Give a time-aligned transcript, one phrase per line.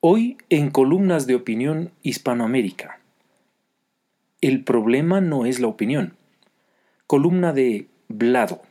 [0.00, 3.00] Hoy en columnas de opinión Hispanoamérica.
[4.40, 6.14] El problema no es la opinión.
[7.08, 8.62] Columna de Blado,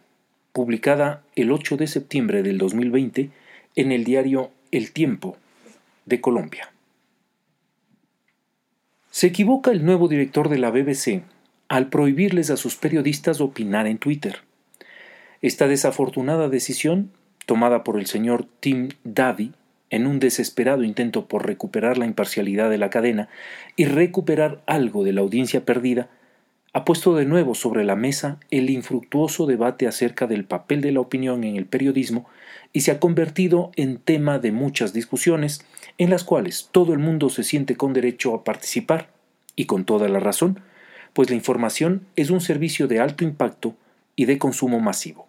[0.53, 3.29] publicada el 8 de septiembre del 2020
[3.75, 5.35] en el diario El Tiempo
[6.05, 6.71] de Colombia.
[9.11, 11.23] Se equivoca el nuevo director de la BBC
[11.67, 14.43] al prohibirles a sus periodistas opinar en Twitter.
[15.41, 17.11] Esta desafortunada decisión,
[17.45, 19.51] tomada por el señor Tim Davy,
[19.89, 23.29] en un desesperado intento por recuperar la imparcialidad de la cadena
[23.75, 26.09] y recuperar algo de la audiencia perdida,
[26.73, 30.99] ha puesto de nuevo sobre la mesa el infructuoso debate acerca del papel de la
[30.99, 32.27] opinión en el periodismo
[32.73, 35.65] y se ha convertido en tema de muchas discusiones
[35.97, 39.09] en las cuales todo el mundo se siente con derecho a participar,
[39.57, 40.61] y con toda la razón,
[41.11, 43.75] pues la información es un servicio de alto impacto
[44.15, 45.27] y de consumo masivo.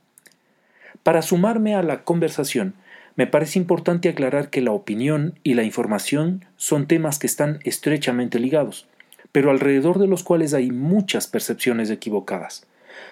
[1.03, 2.75] Para sumarme a la conversación,
[3.19, 8.39] me parece importante aclarar que la opinión y la información son temas que están estrechamente
[8.39, 8.87] ligados,
[9.33, 12.65] pero alrededor de los cuales hay muchas percepciones equivocadas.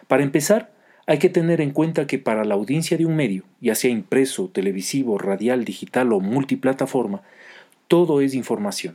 [0.07, 0.71] Para empezar,
[1.09, 4.49] hay que tener en cuenta que para la audiencia de un medio, ya sea impreso,
[4.49, 7.23] televisivo, radial, digital o multiplataforma,
[7.89, 8.95] todo es información.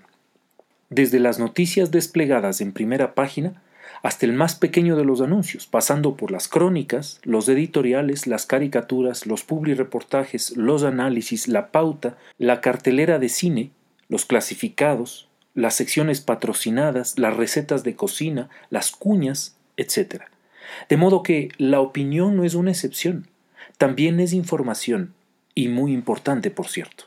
[0.90, 3.62] Desde las noticias desplegadas en primera página
[4.04, 9.26] hasta el más pequeño de los anuncios, pasando por las crónicas, los editoriales, las caricaturas,
[9.26, 13.72] los reportajes, los análisis, la pauta, la cartelera de cine,
[14.10, 20.24] los clasificados, las secciones patrocinadas, las recetas de cocina, las cuñas, etc.
[20.90, 23.28] De modo que la opinión no es una excepción,
[23.78, 25.14] también es información,
[25.56, 27.06] y muy importante, por cierto.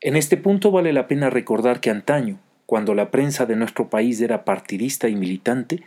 [0.00, 4.20] En este punto vale la pena recordar que antaño, cuando la prensa de nuestro país
[4.20, 5.82] era partidista y militante,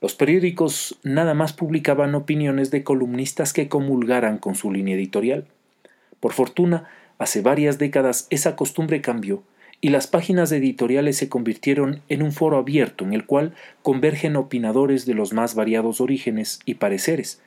[0.00, 5.46] los periódicos nada más publicaban opiniones de columnistas que comulgaran con su línea editorial.
[6.20, 6.88] Por fortuna,
[7.18, 9.42] hace varias décadas esa costumbre cambió
[9.80, 15.06] y las páginas editoriales se convirtieron en un foro abierto en el cual convergen opinadores
[15.06, 17.40] de los más variados orígenes y pareceres,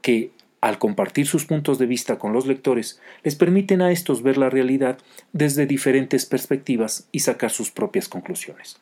[0.00, 0.30] que,
[0.62, 4.48] al compartir sus puntos de vista con los lectores, les permiten a estos ver la
[4.48, 4.96] realidad
[5.32, 8.80] desde diferentes perspectivas y sacar sus propias conclusiones.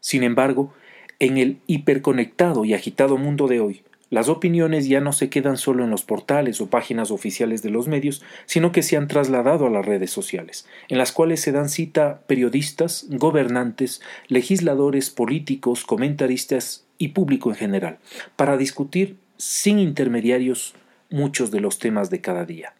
[0.00, 0.74] Sin embargo,
[1.20, 5.84] en el hiperconectado y agitado mundo de hoy, las opiniones ya no se quedan solo
[5.84, 9.70] en los portales o páginas oficiales de los medios, sino que se han trasladado a
[9.70, 17.08] las redes sociales, en las cuales se dan cita periodistas, gobernantes, legisladores, políticos, comentaristas y
[17.08, 17.98] público en general,
[18.34, 20.74] para discutir sin intermediarios
[21.12, 22.74] muchos de los temas de cada día.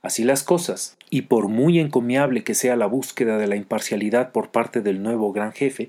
[0.00, 4.50] Así las cosas, y por muy encomiable que sea la búsqueda de la imparcialidad por
[4.50, 5.88] parte del nuevo gran jefe,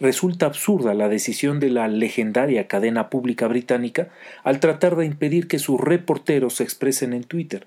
[0.00, 4.08] resulta absurda la decisión de la legendaria cadena pública británica
[4.44, 7.66] al tratar de impedir que sus reporteros se expresen en Twitter.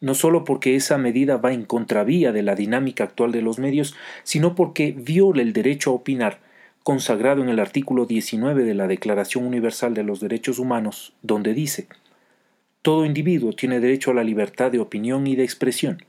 [0.00, 3.94] No solo porque esa medida va en contravía de la dinámica actual de los medios,
[4.22, 6.38] sino porque viola el derecho a opinar,
[6.82, 11.86] consagrado en el artículo 19 de la Declaración Universal de los Derechos Humanos, donde dice
[12.82, 16.04] Todo individuo tiene derecho a la libertad de opinión y de expresión.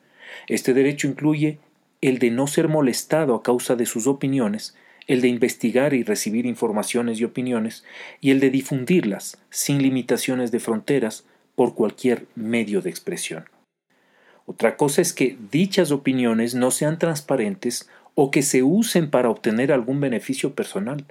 [0.47, 1.59] Este derecho incluye
[1.99, 4.75] el de no ser molestado a causa de sus opiniones,
[5.07, 7.83] el de investigar y recibir informaciones y opiniones,
[8.21, 13.45] y el de difundirlas, sin limitaciones de fronteras, por cualquier medio de expresión.
[14.45, 19.71] Otra cosa es que dichas opiniones no sean transparentes o que se usen para obtener
[19.71, 21.05] algún beneficio personal,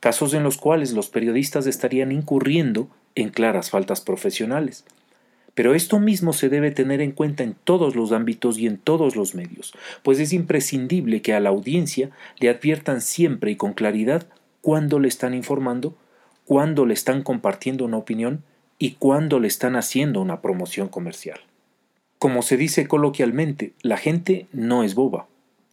[0.00, 4.84] casos en los cuales los periodistas estarían incurriendo en claras faltas profesionales.
[5.54, 9.16] Pero esto mismo se debe tener en cuenta en todos los ámbitos y en todos
[9.16, 14.28] los medios, pues es imprescindible que a la audiencia le adviertan siempre y con claridad
[14.60, 15.96] cuándo le están informando,
[16.44, 18.44] cuándo le están compartiendo una opinión
[18.78, 21.40] y cuándo le están haciendo una promoción comercial.
[22.20, 25.26] Como se dice coloquialmente, la gente no es boba,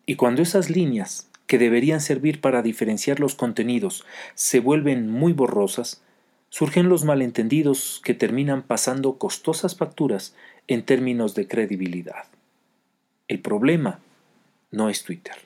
[0.08, 6.02] y cuando esas líneas, que deberían servir para diferenciar los contenidos, se vuelven muy borrosas,
[6.50, 10.36] surgen los malentendidos que terminan pasando costosas facturas
[10.68, 12.26] en términos de credibilidad.
[13.28, 14.00] El problema
[14.72, 15.45] no es Twitter.